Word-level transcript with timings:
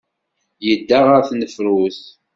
Yedda 0.65 0.99
ɣer 1.07 1.21
tnefrut. 1.29 1.99